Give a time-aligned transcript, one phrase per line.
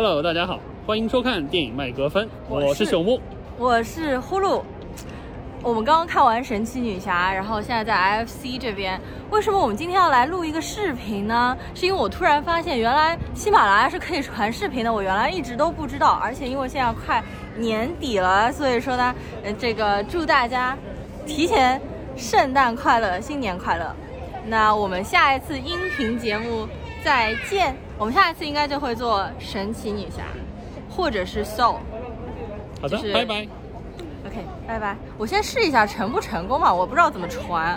[0.00, 3.20] Hello，大家好，欢迎收看电影麦格芬，我是朽木。
[3.58, 4.62] 我是呼噜。
[5.60, 9.00] 我们刚刚看完《神奇女侠》，然后现在在 IFC 这边。
[9.32, 11.58] 为什么我们今天要来录一个视频呢？
[11.74, 16.12] 是因为我突然发现，原来喜马拉雅是可以传视频的，我原来一直都不知道。
[16.22, 17.20] 而且因为现在快
[17.56, 19.12] 年底了，所以说呢，
[19.42, 20.78] 呃，这个祝大家
[21.26, 21.82] 提前
[22.16, 23.92] 圣诞快乐，新年快乐。
[24.46, 26.68] 那我们下一次音频节目
[27.04, 27.74] 再见。
[27.98, 30.22] 我们下一次应该就会做神奇女侠，
[30.88, 31.78] 或者是 Soul。
[32.80, 33.46] 好的就，是拜拜。
[34.24, 34.96] OK，拜拜。
[35.16, 37.76] 我先试一下成不成功吧，我不知道怎么传。